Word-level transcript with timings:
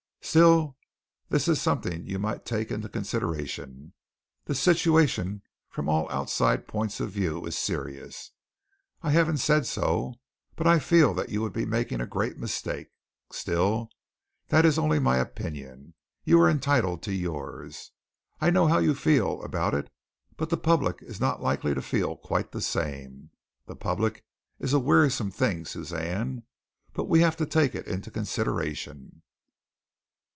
Still 0.23 0.77
this 1.27 1.49
is 1.49 1.59
something 1.59 2.05
you 2.07 2.17
might 2.17 2.45
take 2.45 2.71
into 2.71 2.87
consideration. 2.87 3.91
The 4.45 4.55
situation 4.55 5.41
from 5.67 5.89
all 5.89 6.09
outside 6.09 6.67
points 6.69 7.01
of 7.01 7.11
view 7.11 7.43
is 7.45 7.57
serious. 7.57 8.31
I 9.01 9.11
haven't 9.11 9.39
said 9.39 9.65
so, 9.65 10.13
but 10.55 10.67
I 10.67 10.79
feel 10.79 11.13
that 11.15 11.29
you 11.29 11.41
would 11.41 11.51
be 11.51 11.65
making 11.65 11.99
a 11.99 12.05
great 12.07 12.37
mistake. 12.37 12.91
Still, 13.33 13.89
that 14.47 14.63
is 14.63 14.79
only 14.79 14.99
my 14.99 15.17
opinion. 15.17 15.95
You 16.23 16.39
are 16.39 16.49
entitled 16.49 17.01
to 17.03 17.11
yours. 17.13 17.91
I 18.39 18.51
know 18.51 18.67
how 18.67 18.77
you 18.77 18.93
feel 18.95 19.41
about 19.41 19.73
it, 19.73 19.89
but 20.37 20.49
the 20.49 20.55
public 20.55 21.01
is 21.01 21.19
not 21.19 21.41
likely 21.41 21.73
to 21.73 21.81
feel 21.81 22.15
quite 22.15 22.53
the 22.53 22.61
same. 22.61 23.31
The 23.65 23.75
public 23.75 24.23
is 24.59 24.71
a 24.71 24.79
wearisome 24.79 25.31
thing, 25.31 25.65
Suzanne, 25.65 26.43
but 26.93 27.05
we 27.09 27.19
have 27.19 27.35
to 27.35 27.45
take 27.45 27.75
it 27.75 27.87
into 27.87 28.09
consideration." 28.11 29.23